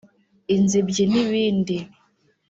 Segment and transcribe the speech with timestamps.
[0.55, 1.77] inzibyi n’ibindi